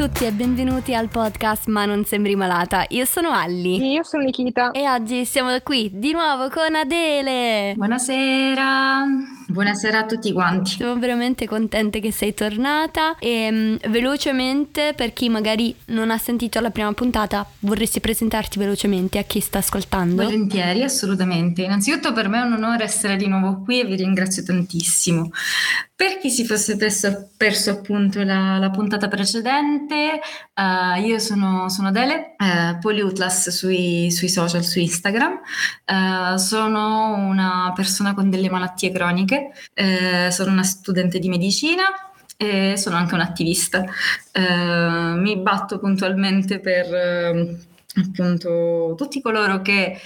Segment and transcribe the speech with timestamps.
[0.00, 2.86] a tutti e benvenuti al podcast Ma non sembri malata.
[2.88, 3.92] Io sono Alli.
[3.92, 4.70] Io sono Nikita.
[4.70, 7.74] E oggi siamo qui di nuovo con Adele.
[7.76, 9.04] Buonasera.
[9.50, 10.76] Buonasera a tutti quanti.
[10.76, 16.60] Siamo veramente contente che sei tornata e um, velocemente per chi magari non ha sentito
[16.60, 20.22] la prima puntata vorresti presentarti velocemente a chi sta ascoltando?
[20.22, 21.62] Volentieri, assolutamente.
[21.62, 25.30] Innanzitutto per me è un onore essere di nuovo qui e vi ringrazio tantissimo.
[26.00, 30.18] Per chi si fosse perso, perso appunto la, la, puntata precedente,
[30.54, 35.40] uh, io sono, sono Adele, uh, Polyutlas sui, sui, social, su Instagram.
[35.84, 39.39] Uh, sono una persona con delle malattie croniche,
[40.30, 41.84] sono una studente di medicina
[42.36, 43.84] e sono anche un'attivista.
[44.34, 47.58] mi batto puntualmente per
[47.94, 49.98] appunto tutti coloro che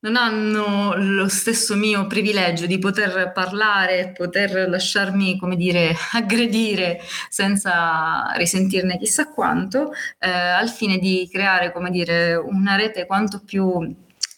[0.00, 8.32] non hanno lo stesso mio privilegio di poter parlare, poter lasciarmi, come dire, aggredire senza
[8.36, 13.64] risentirne chissà quanto, eh, al fine di creare, come dire, una rete quanto più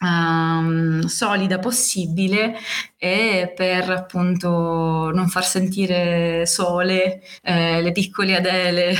[0.01, 2.55] um, solida possibile
[3.07, 8.95] e per appunto non far sentire sole eh, le piccole Adele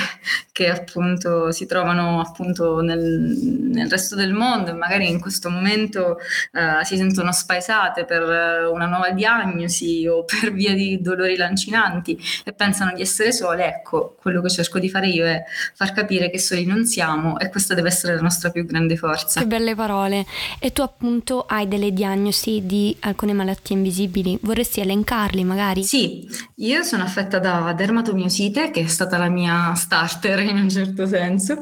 [0.53, 6.19] che appunto si trovano appunto nel, nel resto del mondo e magari in questo momento
[6.53, 8.23] eh, si sentono spaesate per
[8.71, 14.17] una nuova diagnosi o per via di dolori lancinanti e pensano di essere sole, ecco,
[14.21, 15.43] quello che cerco di fare io è
[15.75, 19.41] far capire che soli non siamo e questa deve essere la nostra più grande forza.
[19.41, 20.25] Che belle parole.
[20.61, 24.39] E tu appunto hai delle diagnosi di alcune malattie invisibili invisibili.
[24.43, 25.83] Vorresti elencarli magari?
[25.83, 31.07] Sì, io sono affetta da dermatomiosite, che è stata la mia starter in un certo
[31.07, 31.59] senso.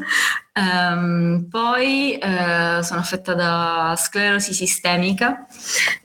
[0.55, 5.47] Um, poi uh, sono affetta da sclerosi sistemica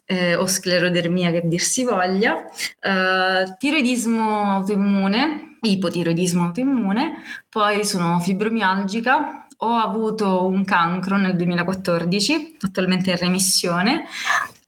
[0.06, 9.48] eh, o sclerodermia che dir si voglia, uh, tiroidismo autoimmune, ipotiroidismo autoimmune, poi sono fibromialgica,
[9.62, 14.06] ho avuto un cancro nel 2014, attualmente in remissione,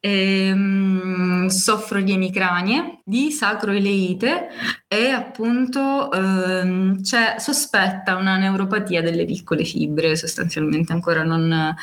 [0.02, 4.50] ehm, soffro di emicranie, di sacroileite
[4.88, 11.76] e appunto ehm, c'è sospetta una neuropatia delle piccole fibre, sostanzialmente ancora non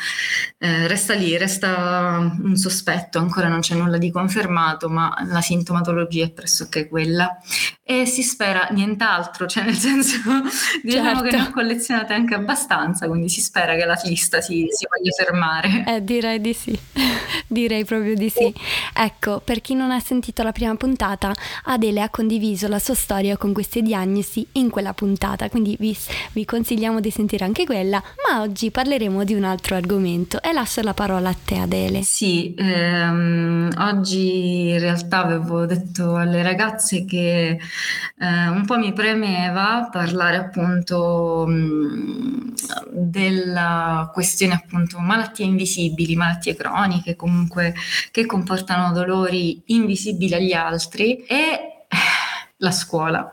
[0.58, 6.24] eh, resta lì, resta un sospetto, ancora non c'è nulla di confermato, ma la sintomatologia
[6.24, 7.38] è pressoché quella
[7.82, 10.18] e si spera nient'altro, cioè nel senso
[10.82, 11.22] diciamo certo.
[11.22, 15.12] che ne ho collezionate anche abbastanza, quindi si spera che la lista si, si voglia
[15.16, 15.84] fermare.
[15.86, 16.78] Eh, direi di sì,
[17.46, 18.52] direi proprio di sì.
[18.94, 21.32] Ecco, per chi non ha sentito la prima puntata,
[21.64, 25.96] Adele ha condiviso la sua storia con queste diagnosi in quella puntata, quindi vi,
[26.32, 30.82] vi consigliamo di sentire anche quella, ma oggi parleremo di un altro argomento e lascio
[30.82, 32.02] la parola a te Adele.
[32.02, 39.88] Sì, ehm, oggi in realtà avevo detto alle ragazze che eh, un po' mi premeva
[39.90, 42.54] parlare appunto mh,
[42.92, 47.74] della questione appunto malattie invisibili, malattie croniche comunque
[48.10, 51.84] che comportano dolori invisibili agli altri e
[52.56, 53.32] la scuola.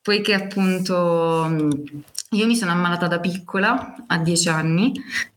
[0.00, 1.68] Poiché appunto
[2.30, 4.92] io mi sono ammalata da piccola, a dieci anni,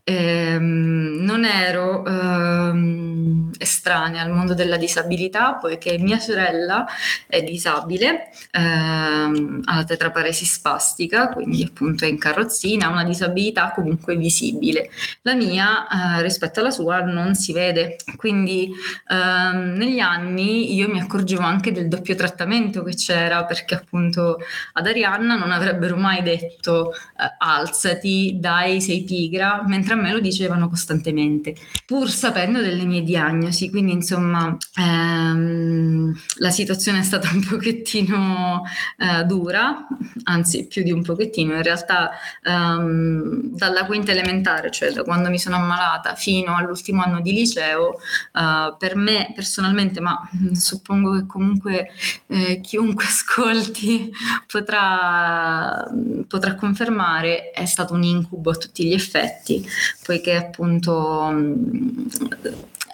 [0.08, 6.86] ehm, non ero ehm, estranea al mondo della disabilità poiché mia sorella
[7.26, 13.72] è disabile, ehm, ha la tetraparesi spastica, quindi appunto è in carrozzina, ha una disabilità
[13.74, 14.90] comunque visibile.
[15.22, 18.70] La mia eh, rispetto alla sua non si vede, quindi
[19.08, 24.38] ehm, negli anni io mi accorgevo anche del doppio trattamento che c'era perché appunto
[24.74, 30.20] ad Arianna non avrebbero mai detto eh, alzati, dai, sei pigra, mentre a me lo
[30.20, 33.70] dicevano costantemente, pur sapendo delle mie diagnosi.
[33.70, 38.62] Quindi, insomma, ehm, la situazione è stata un pochettino
[38.98, 39.86] eh, dura,
[40.24, 41.54] anzi, più di un pochettino.
[41.54, 42.10] In realtà,
[42.42, 47.98] ehm, dalla quinta elementare, cioè da quando mi sono ammalata fino all'ultimo anno di liceo,
[48.32, 51.90] eh, per me personalmente, ma suppongo che comunque
[52.28, 54.10] eh, chiunque ascolti
[54.46, 55.84] potrà,
[56.28, 59.66] potrà confermare, è stato un incubo a tutti gli effetti
[60.04, 61.34] poiché appunto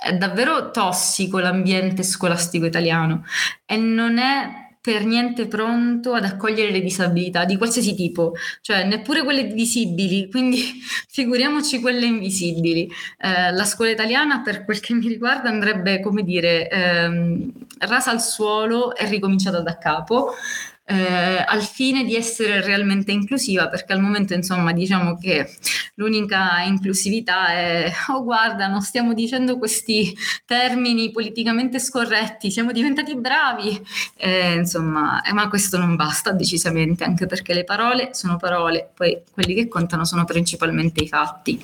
[0.03, 3.25] è davvero tossico l'ambiente scolastico italiano
[3.65, 9.23] e non è per niente pronto ad accogliere le disabilità di qualsiasi tipo, cioè neppure
[9.23, 10.61] quelle visibili, quindi
[11.09, 12.91] figuriamoci quelle invisibili.
[13.17, 18.21] Eh, la scuola italiana, per quel che mi riguarda, andrebbe, come dire, ehm, rasa al
[18.21, 20.35] suolo e ricominciata da capo
[20.85, 25.49] eh, al fine di essere realmente inclusiva, perché al momento insomma diciamo che
[25.95, 30.15] l'unica inclusività è, oh guarda, non stiamo dicendo questi
[30.45, 33.81] termini politicamente scorretti, siamo diventati bravi,
[34.17, 39.23] eh, insomma, eh, ma questo non basta decisamente, anche perché le parole sono parole, poi
[39.31, 41.63] quelli che contano sono principalmente i fatti.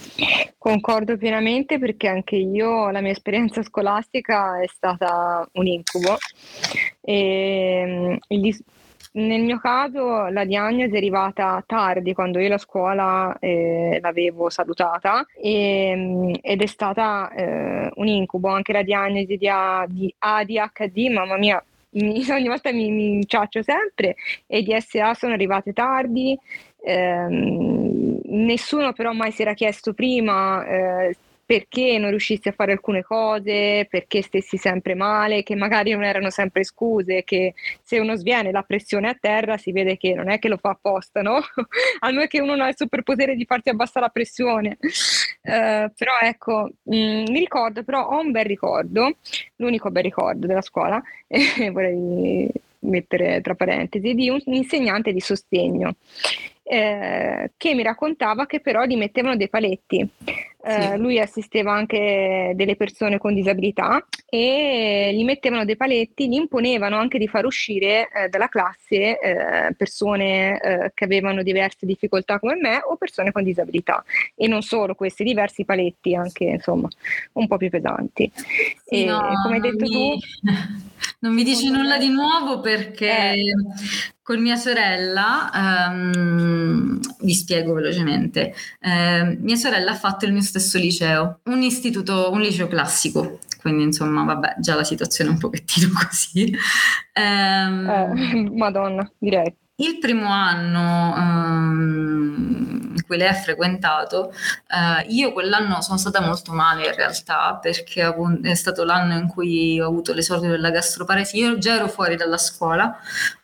[0.56, 6.17] Concordo pienamente perché anche io la mia esperienza scolastica è stata un incubo.
[7.00, 8.59] E, mm, il,
[9.12, 15.26] nel mio caso la diagnosi è arrivata tardi quando io la scuola eh, l'avevo salutata
[15.40, 21.10] e, mm, ed è stata eh, un incubo anche la diagnosi di, A, di ADHD,
[21.10, 24.16] mamma mia, mi, ogni volta mi, mi inciaccio sempre
[24.46, 26.38] e di SA sono arrivate tardi.
[26.81, 31.16] Ehm, nessuno però mai si era chiesto prima eh,
[31.49, 36.29] perché non riuscissi a fare alcune cose, perché stessi sempre male, che magari non erano
[36.29, 40.39] sempre scuse, che se uno sviene la pressione a terra si vede che non è
[40.39, 41.39] che lo fa apposta, no?
[42.00, 44.77] a meno che uno non ha il superpotere di farti abbassare la pressione.
[45.41, 49.17] Uh, però ecco, mh, mm, mi ricordo, però ho un bel ricordo,
[49.56, 52.47] l'unico bel ricordo della scuola, e vorrei
[52.81, 55.94] mettere tra parentesi, di un insegnante di sostegno
[56.69, 60.06] eh, che mi raccontava che però gli mettevano dei paletti.
[60.61, 60.97] Eh, sì.
[60.99, 67.17] Lui assisteva anche delle persone con disabilità e gli mettevano dei paletti, gli imponevano anche
[67.17, 72.81] di far uscire eh, dalla classe eh, persone eh, che avevano diverse difficoltà come me
[72.85, 74.05] o persone con disabilità
[74.35, 76.88] e non solo questi diversi paletti anche insomma
[77.35, 78.31] un po' più pesanti.
[78.35, 79.91] Sì, e, no, come hai detto mi...
[79.91, 80.19] tu
[81.20, 83.53] non mi dici nulla di nuovo perché eh.
[84.29, 88.53] Con mia sorella, um, vi spiego velocemente,
[88.83, 93.85] uh, mia sorella ha fatto il mio stesso liceo, un istituto, un liceo classico, quindi
[93.85, 96.55] insomma vabbè già la situazione è un pochettino così.
[97.15, 99.51] Um, eh, Madonna, direi.
[99.77, 101.15] Il primo anno
[102.93, 104.32] in cui lei ha frequentato,
[104.69, 109.81] uh, io quell'anno sono stata molto male in realtà perché è stato l'anno in cui
[109.81, 111.38] ho avuto l'esordio della gastroparesi.
[111.38, 112.96] Io già ero fuori dalla scuola,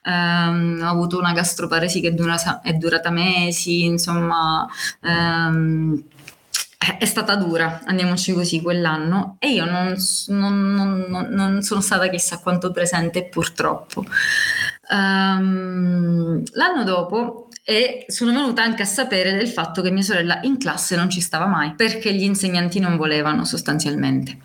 [0.04, 4.68] um, ho avuto una gastroparesi che dura, è durata mesi, insomma...
[5.00, 6.04] Um,
[6.98, 9.96] è stata dura, andiamoci così, quell'anno e io non,
[10.28, 14.04] non, non, non sono stata chissà quanto presente purtroppo.
[14.90, 20.58] Um, l'anno dopo e sono venuta anche a sapere del fatto che mia sorella in
[20.58, 24.36] classe non ci stava mai perché gli insegnanti non volevano sostanzialmente.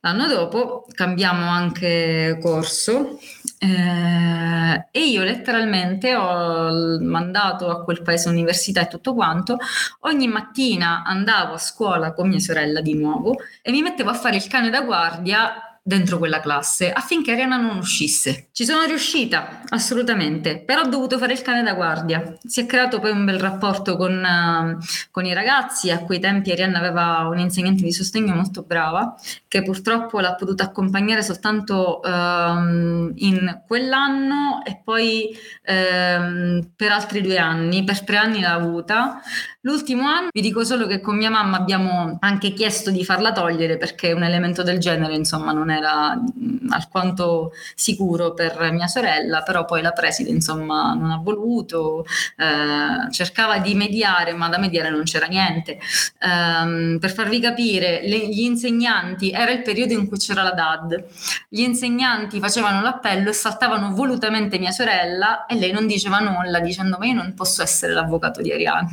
[0.00, 3.20] L'anno dopo cambiamo anche corso
[3.58, 9.58] eh, e io letteralmente ho mandato a quel paese università e tutto quanto.
[10.00, 14.36] Ogni mattina andavo a scuola con mia sorella di nuovo e mi mettevo a fare
[14.36, 18.48] il cane da guardia dentro quella classe affinché Ariana non uscisse.
[18.50, 22.36] Ci sono riuscita, assolutamente, però ho dovuto fare il cane da guardia.
[22.44, 26.50] Si è creato poi un bel rapporto con, uh, con i ragazzi, a quei tempi
[26.50, 29.14] Arianna aveva un'insegnante di sostegno molto brava,
[29.46, 37.38] che purtroppo l'ha potuta accompagnare soltanto uh, in quell'anno e poi uh, per altri due
[37.38, 39.20] anni, per tre anni l'ha avuta.
[39.66, 43.76] L'ultimo anno vi dico solo che con mia mamma abbiamo anche chiesto di farla togliere
[43.76, 49.64] perché un elemento del genere insomma non era mm, alquanto sicuro per mia sorella, però
[49.64, 52.04] poi la preside insomma non ha voluto,
[52.36, 55.80] eh, cercava di mediare ma da mediare non c'era niente.
[56.20, 61.04] Um, per farvi capire, le, gli insegnanti, era il periodo in cui c'era la DAD,
[61.48, 66.98] gli insegnanti facevano l'appello e saltavano volutamente mia sorella e lei non diceva nulla dicendo
[66.98, 68.90] ma io non posso essere l'avvocato di Arianna.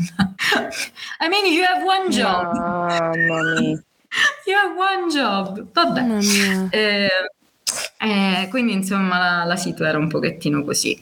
[1.19, 2.53] I mean, you have one job.
[2.53, 3.83] Mamma mia.
[4.45, 5.65] You have one job.
[5.73, 6.19] Vabbè.
[6.69, 7.09] Eh,
[7.97, 11.01] eh, quindi insomma la, la situazione era un pochettino così.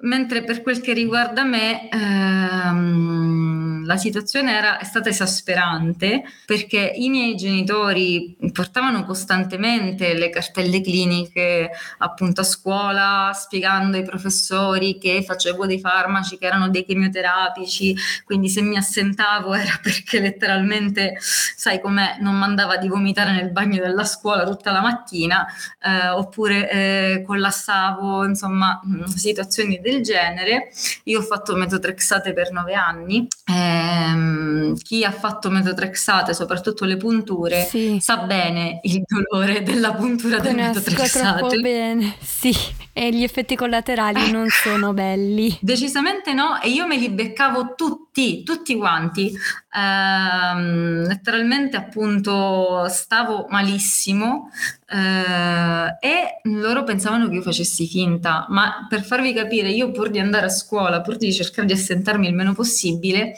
[0.00, 7.08] Mentre per quel che riguarda me, ehm, la situazione era, è stata esasperante perché i
[7.08, 15.66] miei genitori portavano costantemente le cartelle cliniche appunto a scuola, spiegando ai professori che facevo
[15.66, 22.16] dei farmaci che erano dei chemioterapici, quindi se mi assentavo era perché letteralmente, sai com'è,
[22.20, 25.46] non mandava di vomitare nel bagno della scuola tutta la mattina,
[25.80, 28.80] eh, oppure eh, collassavo, insomma,
[29.14, 30.70] situazioni del genere.
[31.04, 33.26] Io ho fatto metotrexate per nove anni.
[33.46, 37.98] Ehm, chi ha fatto metotrexate, soprattutto le punture, sì.
[38.00, 41.38] sa bene il dolore della puntura del metotrexate.
[41.38, 42.54] troppo bene, sì.
[42.92, 45.56] E gli effetti collaterali non sono belli.
[45.60, 49.32] Decisamente no, e io me li beccavo tutti, tutti quanti.
[49.76, 54.50] Ehm, letteralmente appunto stavo malissimo
[54.88, 60.18] eh, e loro pensavano che io facessi finta, ma per farvi capire, io pur di
[60.18, 63.34] andare a scuola, pur di cercare di assentarmi il meno possibile,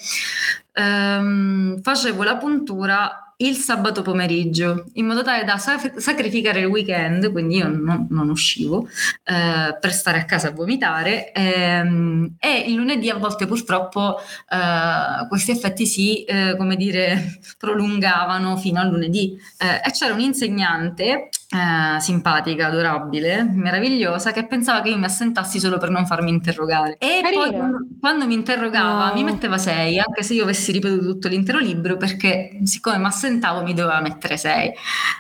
[0.73, 7.57] ehm, facevo la puntura il sabato pomeriggio, in modo tale da sacrificare il weekend, quindi
[7.57, 8.89] io non, non uscivo
[9.25, 15.27] eh, per stare a casa a vomitare ehm, e il lunedì a volte purtroppo eh,
[15.29, 19.39] questi effetti si, eh, come dire, prolungavano fino al lunedì.
[19.59, 25.59] Eh, e c'era un insegnante eh, simpatica, adorabile, meravigliosa, che pensava che io mi assentassi
[25.59, 26.97] solo per non farmi interrogare.
[26.99, 27.43] E Carina.
[27.43, 29.15] poi quando, quando, mi interrogava no.
[29.15, 33.63] mi metteva 6, anche se io avessi ripetuto tutto l'intero libro, perché siccome mi assentavo
[33.63, 34.73] mi doveva mettere 6.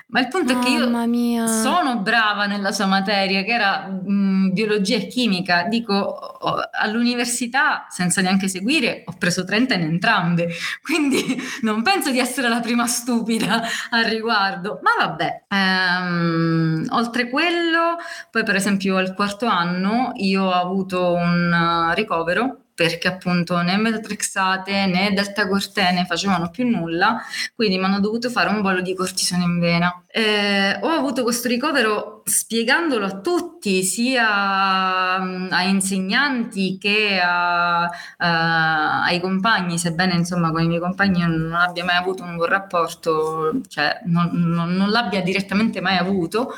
[0.08, 1.46] Ma il punto Mamma è che io mia.
[1.46, 5.62] sono brava nella sua materia, che era mh, biologia e chimica.
[5.62, 10.48] Dico, oh, all'università, senza neanche seguire, ho preso 30 in entrambe,
[10.84, 11.24] quindi
[11.62, 14.80] non penso di essere la prima stupida al riguardo.
[14.82, 15.44] Ma vabbè.
[15.48, 17.96] Ehm, Um, oltre quello,
[18.30, 21.52] poi per esempio al quarto anno io ho avuto un
[21.90, 27.20] uh, ricovero perché appunto né metotrexate né deltacortene facevano più nulla,
[27.56, 30.04] quindi mi hanno dovuto fare un bollo di cortisone in vena.
[30.06, 39.02] Eh, ho avuto questo ricovero spiegandolo a tutti, sia mm, a insegnanti che a, a,
[39.02, 43.60] ai compagni, sebbene insomma con i miei compagni non abbia mai avuto un buon rapporto,
[43.66, 46.54] cioè non, non, non l'abbia direttamente mai avuto.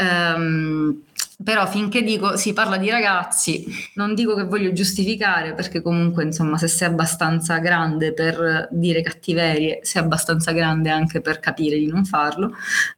[0.00, 1.02] Um,
[1.40, 3.64] però finché dico si parla di ragazzi,
[3.94, 9.78] non dico che voglio giustificare, perché comunque insomma se sei abbastanza grande per dire cattiverie,
[9.82, 12.54] sei abbastanza grande anche per capire di non farlo.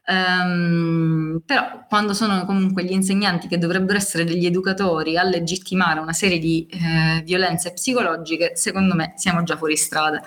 [0.06, 6.14] Um, però quando sono comunque gli insegnanti che dovrebbero essere degli educatori a legittimare una
[6.14, 10.23] serie di eh, violenze psicologiche, secondo me siamo già fuori strada.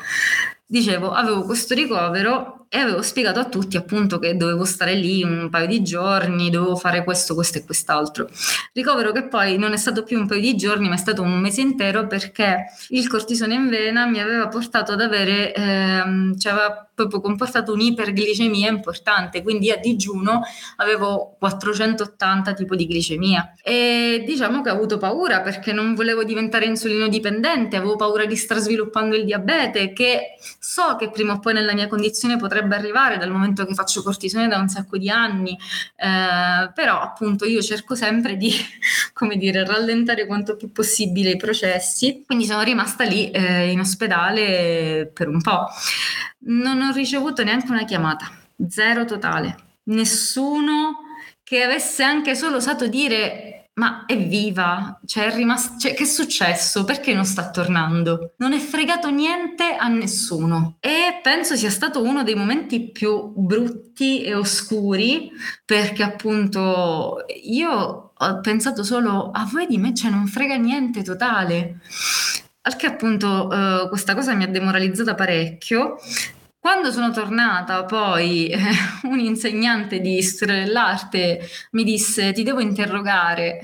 [0.65, 5.48] Dicevo, avevo questo ricovero e avevo spiegato a tutti appunto che dovevo stare lì un
[5.51, 8.27] paio di giorni, dovevo fare questo, questo e quest'altro.
[8.74, 11.39] Ricovero che poi non è stato più un paio di giorni, ma è stato un
[11.39, 16.88] mese intero perché il cortisone in vena mi aveva portato ad avere, ehm, cioè aveva
[16.96, 20.42] proprio comportato un'iperglicemia importante, quindi a digiuno
[20.77, 26.65] avevo 480 tipo di glicemia e diciamo che ho avuto paura perché non volevo diventare
[26.65, 31.53] insulino dipendente, avevo paura di star sviluppando il diabete che so che prima o poi
[31.53, 35.58] nella mia condizione potrebbe arrivare dal momento che faccio cortisone da un sacco di anni,
[35.96, 38.51] eh, però appunto io cerco sempre di,
[39.13, 45.10] come dire, rallentare quanto più possibile i processi, quindi sono rimasta lì eh, in ospedale
[45.13, 45.67] per un po'.
[46.46, 48.32] Non ho ricevuto neanche una chiamata,
[48.67, 49.55] zero totale.
[49.84, 51.01] Nessuno
[51.43, 56.06] che avesse anche solo osato dire ma è viva, cioè è rimasto, cioè, che è
[56.06, 56.84] successo?
[56.84, 58.34] Perché non sta tornando?
[58.38, 64.24] Non è fregato niente a nessuno e penso sia stato uno dei momenti più brutti
[64.24, 65.32] e oscuri
[65.65, 71.80] perché appunto io ho pensato solo a voi di me, cioè non frega niente totale.
[72.65, 75.98] Al che appunto eh, questa cosa mi ha demoralizzata parecchio.
[76.63, 78.58] Quando sono tornata, poi eh,
[79.03, 81.41] un insegnante di storia dell'arte
[81.72, 83.60] mi disse: Ti devo interrogare.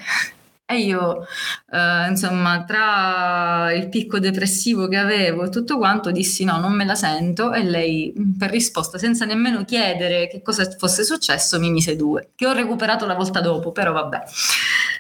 [0.66, 1.26] E io,
[1.72, 6.84] eh, insomma, tra il picco depressivo che avevo e tutto quanto, dissi no, non me
[6.84, 7.54] la sento.
[7.54, 12.48] E lei, per risposta, senza nemmeno chiedere che cosa fosse successo, mi mise due, che
[12.48, 14.24] ho recuperato la volta dopo, però vabbè.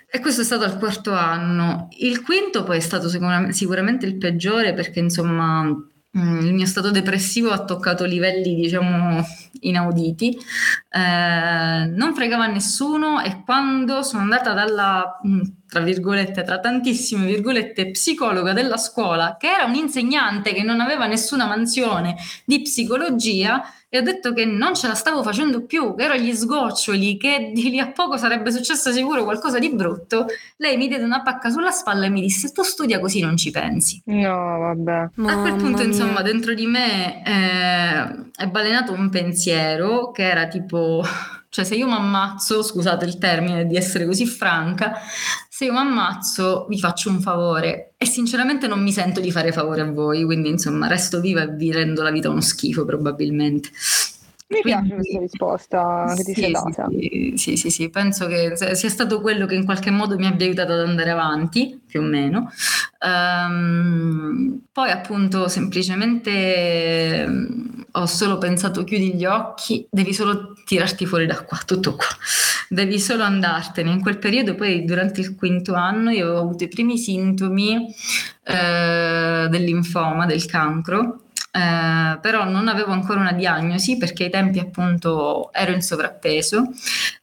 [0.09, 1.89] E questo è stato il quarto anno.
[1.97, 5.73] Il quinto poi è stato sicuramente il peggiore perché insomma mm,
[6.11, 9.23] il mio stato depressivo ha toccato livelli diciamo
[9.61, 10.35] inauditi,
[10.89, 17.91] eh, non fregava nessuno e quando sono andata dalla mm, tra virgolette, tra tantissime virgolette,
[17.91, 23.97] psicologa della scuola, che era un insegnante che non aveva nessuna mansione di psicologia, e
[23.97, 27.71] ho detto che non ce la stavo facendo più, che ero agli sgoccioli, che di
[27.71, 30.27] lì a poco sarebbe successo sicuro qualcosa di brutto,
[30.57, 33.49] lei mi diede una pacca sulla spalla e mi disse tu studia così non ci
[33.49, 33.99] pensi.
[34.05, 35.09] No, vabbè.
[35.25, 41.03] a quel punto, insomma, dentro di me eh, è balenato un pensiero che era tipo...
[41.51, 44.93] Cioè, se io mi ammazzo, scusate il termine di essere così franca,
[45.59, 49.51] se io mi ammazzo vi faccio un favore e sinceramente non mi sento di fare
[49.51, 53.67] favore a voi, quindi insomma resto viva e vi rendo la vita uno schifo probabilmente.
[54.47, 56.87] Mi Quindi, piace questa risposta che ti sì, sei data.
[56.87, 60.45] Sì, sì, sì, sì, penso che sia stato quello che in qualche modo mi abbia
[60.45, 62.49] aiutato ad andare avanti, più o meno.
[63.05, 67.27] Um, poi appunto semplicemente
[68.01, 72.07] ho solo pensato chiudi gli occhi, devi solo tirarti fuori da qua, tutto qua,
[72.67, 73.91] devi solo andartene.
[73.91, 77.93] In quel periodo poi durante il quinto anno io avevo avuto i primi sintomi
[78.43, 84.59] eh, del linfoma, del cancro eh, però non avevo ancora una diagnosi perché ai tempi
[84.59, 86.69] appunto ero in sovrappeso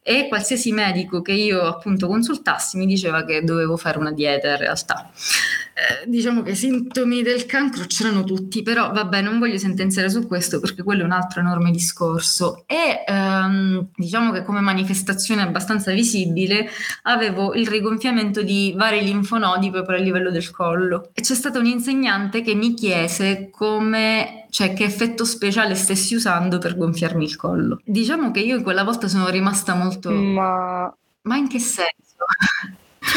[0.03, 4.57] e qualsiasi medico che io appunto consultassi mi diceva che dovevo fare una dieta in
[4.57, 5.09] realtà.
[5.77, 10.25] Eh, diciamo che i sintomi del cancro c'erano tutti, però vabbè, non voglio sentenziare su
[10.25, 12.63] questo perché quello è un altro enorme discorso.
[12.65, 16.67] E ehm, diciamo che come manifestazione abbastanza visibile
[17.03, 21.11] avevo il rigonfiamento di vari linfonodi proprio a livello del collo.
[21.13, 26.75] E c'è stata un'insegnante che mi chiese come cioè che effetto speciale stessi usando per
[26.75, 27.81] gonfiarmi il collo.
[27.85, 30.09] Diciamo che io in quella volta sono rimasta molto...
[30.09, 30.91] Ma,
[31.21, 32.15] Ma in che senso?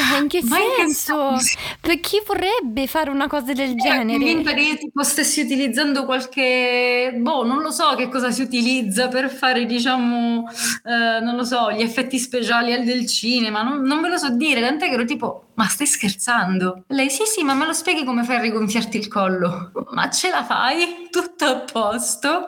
[0.08, 1.38] Cioè, in che Ma in che senso?
[1.38, 1.58] senso?
[1.80, 4.18] Per chi vorrebbe fare una cosa del genere?
[4.18, 9.08] convinta che io tipo stessi utilizzando qualche, boh, non lo so che cosa si utilizza
[9.08, 10.48] per fare, diciamo,
[10.84, 14.30] eh, non lo so, gli effetti speciali al del cinema, non, non ve lo so
[14.30, 16.84] dire, tant'è che ero tipo, ma stai scherzando?
[16.88, 19.72] Lei, sì, sì, ma me lo spieghi come fai a rigonfiarti il collo?
[19.92, 21.08] Ma ce la fai?
[21.10, 22.46] Tutto a posto?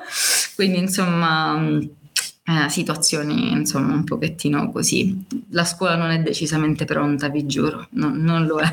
[0.54, 2.00] Quindi, insomma...
[2.44, 5.24] eh, situazioni insomma un pochettino così.
[5.50, 8.70] La scuola non è decisamente pronta, vi giuro, non, non lo è.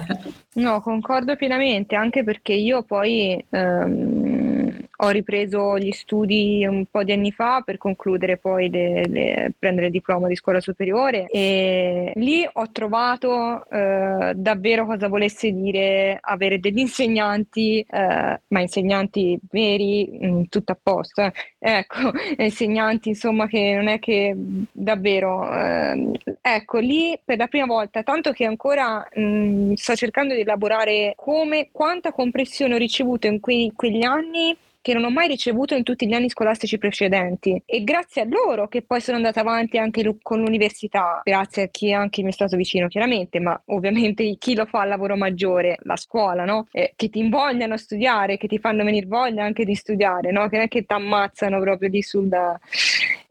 [0.54, 4.49] No, concordo pienamente, anche perché io poi ehm,
[5.02, 9.88] ho ripreso gli studi un po' di anni fa per concludere poi le- le- prendere
[9.88, 16.60] il diploma di scuola superiore e lì ho trovato eh, davvero cosa volesse dire avere
[16.60, 21.32] degli insegnanti, eh, ma insegnanti veri, mm, tutto a posto, eh.
[21.60, 24.34] Ecco, insegnanti insomma che non è che
[24.72, 30.42] davvero, ehm, ecco, lì per la prima volta, tanto che ancora mm, sto cercando di
[30.42, 34.56] elaborare come, quanta compressione ho ricevuto in quei- quegli anni
[34.90, 38.68] che non ho mai ricevuto in tutti gli anni scolastici precedenti e grazie a loro
[38.68, 42.58] che poi sono andata avanti anche con l'università, grazie a chi anche mi è stato
[42.58, 46.68] vicino chiaramente, ma ovviamente chi lo fa al lavoro maggiore, la scuola, no?
[46.72, 50.50] Eh, che ti invogliano a studiare, che ti fanno venire voglia anche di studiare, no?
[50.50, 52.28] Che non è che ti ammazzano proprio di sul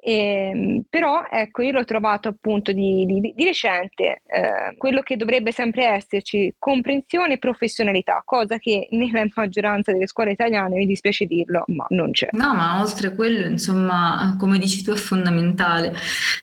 [0.09, 0.13] da...
[0.19, 5.53] Ehm, però ecco, io l'ho trovato appunto di, di- di recente eh, quello che dovrebbe
[5.53, 11.65] sempre esserci, comprensione e professionalità, cosa che nella maggioranza delle scuole italiane, mi dispiace dirlo,
[11.69, 12.29] ma non c'è.
[12.33, 15.95] No, ma oltre a quello, insomma, come dici tu, è fondamentale.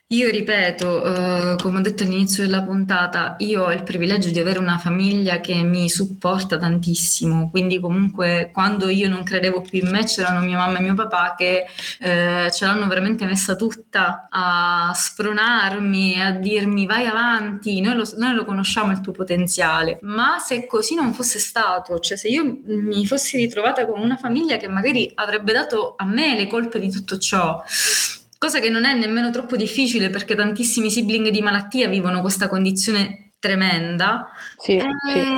[0.08, 4.58] Io ripeto, eh, come ho detto all'inizio della puntata, io ho il privilegio di avere
[4.58, 10.04] una famiglia che mi supporta tantissimo, quindi comunque quando io non credevo più in me
[10.04, 11.64] c'erano mia mamma e mio papà che
[12.00, 18.34] eh, ce l'hanno veramente messa tutta a spronarmi, a dirmi vai avanti, noi lo, noi
[18.34, 23.06] lo conosciamo il tuo potenziale, ma se così non fosse stato, cioè se io mi
[23.06, 27.18] fossi ritrovata con una famiglia che magari avrebbe dato a me le colpe di tutto
[27.18, 27.62] ciò,
[28.38, 33.25] cosa che non è nemmeno troppo difficile perché tantissimi sibling di malattia vivono questa condizione
[33.38, 34.28] tremenda.
[34.56, 35.30] Sì, Eh, sì.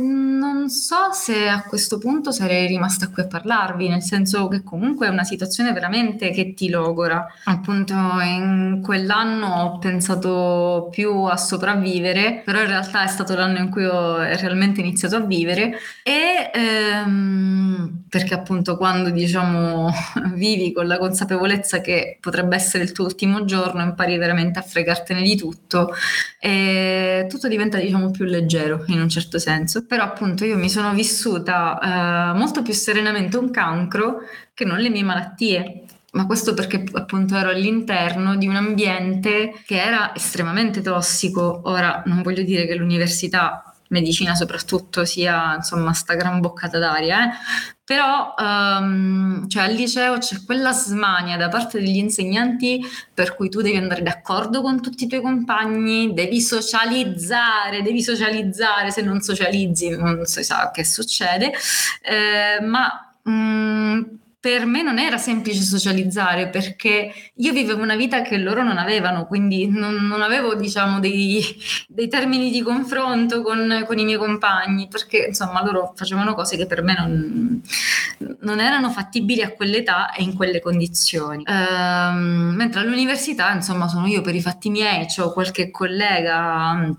[0.00, 5.06] non so se a questo punto sarei rimasta qui a parlarvi, nel senso che comunque
[5.06, 7.26] è una situazione veramente che ti logora.
[7.44, 13.70] Appunto, in quell'anno ho pensato più a sopravvivere, però in realtà è stato l'anno in
[13.70, 19.90] cui ho realmente iniziato a vivere e ehm, perché appunto quando diciamo
[20.34, 25.22] vivi con la consapevolezza che potrebbe essere il tuo ultimo giorno, impari veramente a fregartene
[25.22, 25.92] di tutto
[26.40, 29.84] e tutto diventa diciamo più leggero in un certo senso.
[29.84, 31.78] Però appunto io mi sono vissuta
[32.32, 34.20] eh, molto più serenamente un cancro
[34.54, 35.84] che non le mie malattie.
[36.12, 41.62] Ma questo perché appunto ero all'interno di un ambiente che era estremamente tossico.
[41.64, 47.32] Ora non voglio dire che l'università, medicina soprattutto, sia insomma sta gran boccata d'aria, eh?
[47.86, 53.60] Però ehm, cioè, al liceo c'è quella smania da parte degli insegnanti per cui tu
[53.62, 59.90] devi andare d'accordo con tutti i tuoi compagni, devi socializzare, devi socializzare, se non socializzi
[59.90, 61.52] non si sa che succede,
[62.02, 64.02] Eh, ma mm,
[64.46, 69.26] per me non era semplice socializzare perché io vivevo una vita che loro non avevano,
[69.26, 71.44] quindi non, non avevo diciamo dei,
[71.88, 76.66] dei termini di confronto con, con i miei compagni, perché insomma loro facevano cose che
[76.66, 77.60] per me non,
[78.42, 81.42] non erano fattibili a quell'età e in quelle condizioni.
[81.44, 86.94] Ehm, mentre all'università, insomma, sono io per i fatti miei, ho qualche collega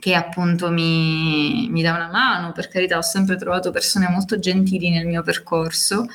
[0.00, 4.90] che appunto mi, mi dà una mano, per carità, ho sempre trovato persone molto gentili
[4.90, 6.06] nel mio percorso,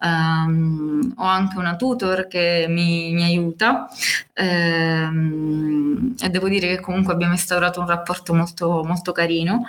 [0.00, 3.88] Ehm, ho anche una tutor che mi, mi aiuta.
[4.34, 9.64] Ehm, e devo dire che comunque abbiamo instaurato un rapporto molto, molto carino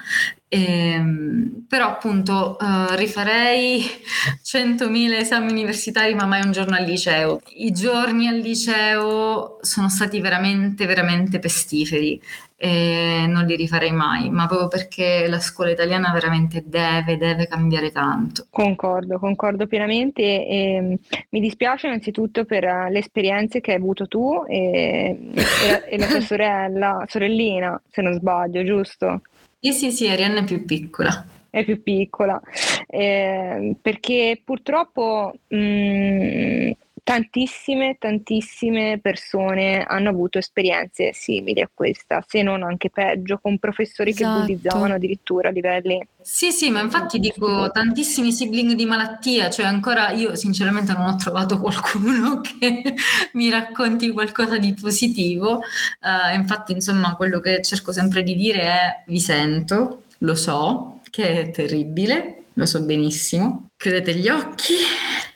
[0.48, 3.82] ehm, però appunto eh, rifarei
[4.44, 7.42] 100.000 esami universitari ma mai un giorno al liceo.
[7.56, 12.22] I giorni al liceo sono stati veramente, veramente pestiferi
[12.58, 17.92] e non li rifarei mai, ma proprio perché la scuola italiana veramente deve, deve cambiare
[17.92, 18.48] tanto.
[18.50, 20.94] Concordo, concordo pienamente e mm,
[21.30, 25.98] mi dispiace innanzitutto per uh, le esperienze che hai avuto tu e, e, la, e
[25.98, 29.22] la tua sorella, sorellina, se non sbaglio, giusto?
[29.66, 31.26] Sì, sì, sì, Arianna è più piccola.
[31.50, 32.40] È più piccola,
[32.86, 36.72] eh, perché purtroppo mh, mm,
[37.06, 44.10] tantissime, tantissime persone hanno avuto esperienze simili a questa, se non anche peggio, con professori
[44.10, 44.40] esatto.
[44.40, 46.06] che bullizzavano addirittura a livelli.
[46.20, 51.16] Sì, sì, ma infatti dico tantissimi sibling di malattia, cioè ancora io sinceramente non ho
[51.16, 52.96] trovato qualcuno che
[53.34, 55.62] mi racconti qualcosa di positivo.
[56.02, 61.40] Uh, infatti, insomma, quello che cerco sempre di dire è vi sento, lo so, che
[61.40, 63.70] è terribile, lo so benissimo.
[63.78, 64.74] Chiudete gli occhi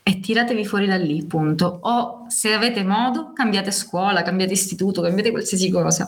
[0.10, 1.82] e tiratevi fuori da lì, punto.
[1.84, 6.08] O se avete modo, cambiate scuola, cambiate istituto, cambiate qualsiasi cosa.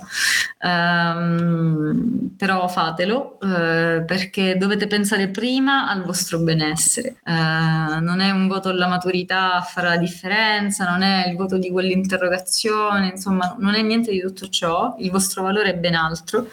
[0.59, 7.17] Um, però fatelo uh, perché dovete pensare prima al vostro benessere.
[7.23, 11.59] Uh, non è un voto alla maturità a fare la differenza, non è il voto
[11.59, 14.95] di quell'interrogazione, insomma, non è niente di tutto ciò.
[14.97, 16.47] Il vostro valore è ben altro.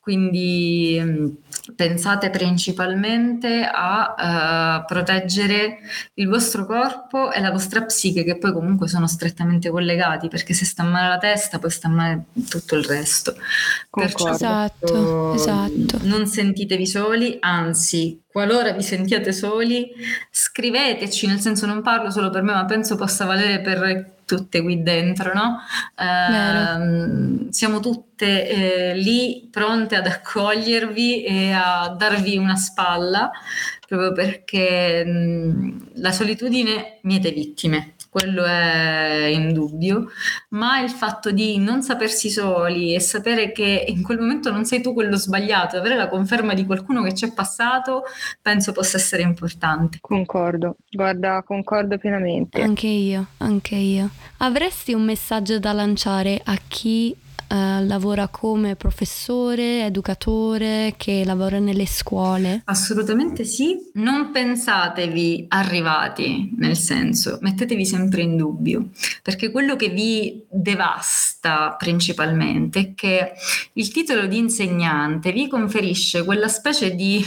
[0.00, 1.38] Quindi
[1.76, 5.80] pensate principalmente a uh, proteggere
[6.14, 10.64] il vostro corpo e la vostra psiche, che poi comunque sono strettamente collegati, perché se
[10.64, 13.34] sta male la testa, poi sta male tutto il resto.
[13.90, 15.98] Perciò esatto, esatto.
[16.02, 19.90] non sentitevi soli, anzi, qualora vi sentiate soli,
[20.30, 24.82] scriveteci, nel senso non parlo solo per me, ma penso possa valere per tutte qui
[24.82, 25.58] dentro, no?
[25.96, 33.30] Eh, siamo tutte eh, lì pronte ad accogliervi e a darvi una spalla,
[33.86, 40.10] proprio perché mh, la solitudine miete vittime quello è indubbio,
[40.50, 44.82] ma il fatto di non sapersi soli e sapere che in quel momento non sei
[44.82, 48.02] tu quello sbagliato, avere la conferma di qualcuno che ci è passato,
[48.42, 49.98] penso possa essere importante.
[50.00, 52.60] Concordo, guarda, concordo pienamente.
[52.60, 54.10] Anche io, anche io.
[54.38, 57.16] Avresti un messaggio da lanciare a chi
[57.48, 62.62] eh, lavora come professore, educatore, che lavora nelle scuole?
[62.64, 63.90] Assolutamente sì.
[63.94, 68.90] Non pensatevi arrivati, nel senso, mettetevi sempre in dubbio,
[69.22, 73.32] perché quello che vi devasta principalmente è che
[73.74, 77.24] il titolo di insegnante vi conferisce quella specie di,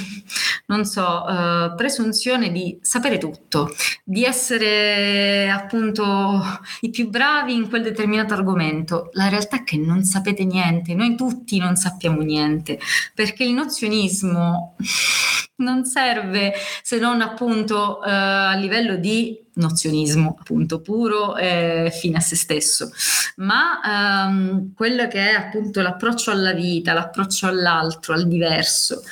[0.67, 3.69] non so, uh, presunzione di sapere tutto,
[4.03, 6.41] di essere appunto
[6.81, 9.09] i più bravi in quel determinato argomento.
[9.13, 12.79] La realtà è che non sapete niente, noi tutti non sappiamo niente,
[13.13, 14.75] perché il nozionismo
[15.57, 22.21] non serve se non appunto eh, a livello di nozionismo appunto puro e fine a
[22.21, 22.91] se stesso,
[23.37, 29.03] ma ehm, quello che è appunto l'approccio alla vita, l'approccio all'altro, al diverso,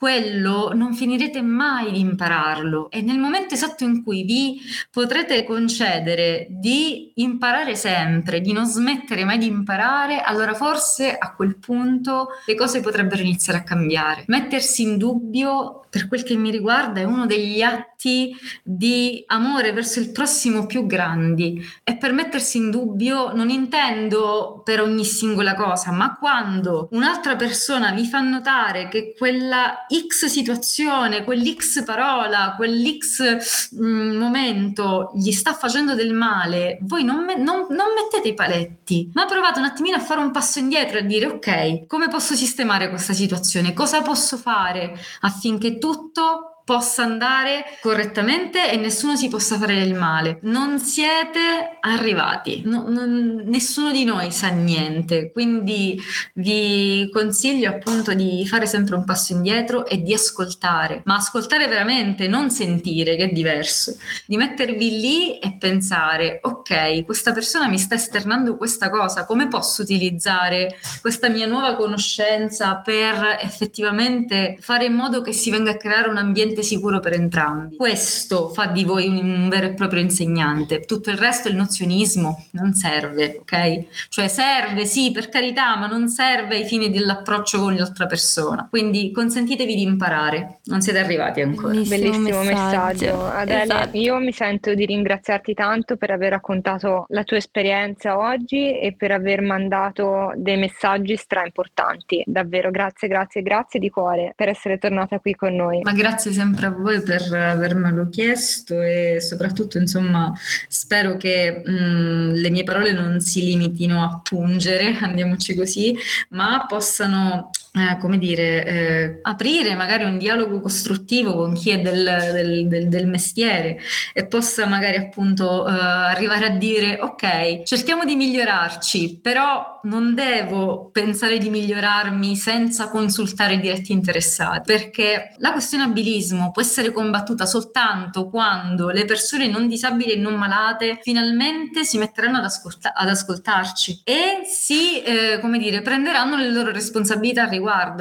[0.00, 4.58] quello non finirete mai di impararlo e nel momento esatto in cui vi
[4.90, 11.56] potrete concedere di imparare sempre, di non smettere mai di imparare, allora forse a quel
[11.58, 14.24] punto le cose potrebbero iniziare a cambiare.
[14.28, 19.89] Mettersi in dubbio, per quel che mi riguarda, è uno degli atti di amore verso
[19.98, 25.90] il prossimo più grandi e per mettersi in dubbio non intendo per ogni singola cosa,
[25.90, 33.84] ma quando un'altra persona vi fa notare che quella X situazione, quell'X parola, quell'X mh,
[33.84, 39.10] mm, momento gli sta facendo del male, voi non, me- non, non mettete i paletti,
[39.14, 42.34] ma provate un attimino a fare un passo indietro e a dire ok, come posso
[42.34, 43.72] sistemare questa situazione?
[43.72, 50.38] Cosa posso fare affinché tutto possa andare correttamente e nessuno si possa fare del male.
[50.42, 56.00] Non siete arrivati, no, non, nessuno di noi sa niente, quindi
[56.34, 62.28] vi consiglio appunto di fare sempre un passo indietro e di ascoltare, ma ascoltare veramente,
[62.28, 67.96] non sentire, che è diverso, di mettervi lì e pensare, ok, questa persona mi sta
[67.96, 75.20] esternando questa cosa, come posso utilizzare questa mia nuova conoscenza per effettivamente fare in modo
[75.20, 77.76] che si venga a creare un ambiente siete sicuro per entrambi.
[77.76, 80.80] Questo fa di voi un vero e proprio insegnante.
[80.80, 84.08] Tutto il resto è il nozionismo, non serve, ok?
[84.08, 88.66] Cioè serve, sì, per carità, ma non serve ai fini dell'approccio con l'altra persona.
[88.68, 91.72] Quindi consentitevi di imparare, non siete arrivati ancora.
[91.72, 93.06] Bellissimo, Bellissimo messaggio.
[93.06, 93.26] messaggio.
[93.26, 93.96] Adele, esatto.
[93.96, 99.12] io mi sento di ringraziarti tanto per aver raccontato la tua esperienza oggi e per
[99.12, 102.22] aver mandato dei messaggi stra importanti.
[102.26, 105.80] Davvero, grazie, grazie, grazie di cuore per essere tornata qui con noi.
[105.82, 110.32] Ma grazie sempre a voi per avermelo chiesto e soprattutto, insomma,
[110.68, 115.96] spero che mh, le mie parole non si limitino a pungere, andiamoci così,
[116.30, 122.02] ma possano eh, come dire, eh, aprire magari un dialogo costruttivo con chi è del,
[122.32, 123.78] del, del, del mestiere
[124.12, 130.90] e possa magari appunto eh, arrivare a dire ok, cerchiamo di migliorarci, però non devo
[130.92, 137.46] pensare di migliorarmi senza consultare i diretti interessati, perché la questione abilismo può essere combattuta
[137.46, 143.08] soltanto quando le persone non disabili e non malate finalmente si metteranno ad, ascolta- ad
[143.08, 147.58] ascoltarci e si, eh, come dire, prenderanno le loro responsabilità riguardo,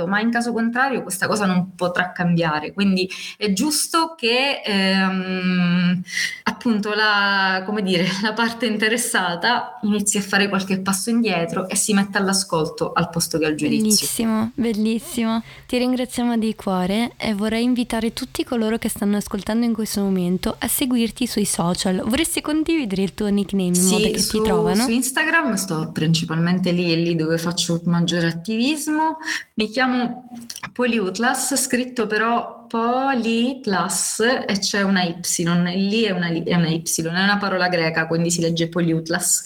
[0.07, 2.73] ma in caso contrario questa cosa non potrà cambiare.
[2.73, 6.01] Quindi è giusto che ehm,
[6.43, 11.93] appunto la, come dire, la parte interessata inizi a fare qualche passo indietro e si
[11.93, 13.83] metta all'ascolto al posto che al giudizio.
[13.83, 15.43] Bellissimo, bellissimo.
[15.65, 20.55] Ti ringraziamo di cuore e vorrei invitare tutti coloro che stanno ascoltando in questo momento
[20.57, 22.01] a seguirti sui social.
[22.05, 24.83] Vorresti condividere il tuo nickname in sì, modo che su, ti trovano?
[24.83, 29.17] Su Instagram sto principalmente lì, è lì dove faccio maggiore attivismo.
[29.59, 30.29] Mi chiamo
[30.71, 35.19] Poliutlas, scritto però Poli plus e c'è una Y,
[35.75, 39.43] lì è una, è una Y, è una parola greca, quindi si legge Poliutlas.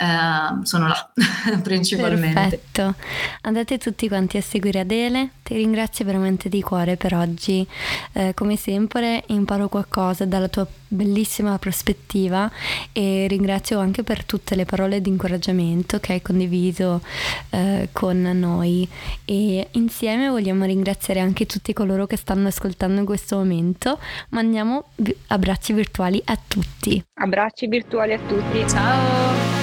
[0.00, 1.10] Uh, sono là
[1.60, 2.32] principalmente.
[2.32, 2.94] Perfetto.
[3.40, 5.30] Andate tutti quanti a seguire Adele.
[5.42, 7.66] Ti ringrazio veramente di cuore per oggi.
[8.12, 12.48] Eh, come sempre imparo qualcosa dalla tua bellissima prospettiva
[12.92, 17.02] e ringrazio anche per tutte le parole di incoraggiamento che hai condiviso
[17.50, 18.88] eh, con noi
[19.24, 23.98] e insieme vogliamo ringraziare anche tutti coloro che stanno ascoltando in questo momento.
[24.30, 24.90] Mandiamo
[25.26, 27.02] abbracci virtuali a tutti.
[27.14, 28.68] Abbracci virtuali a tutti.
[28.68, 29.57] Ciao.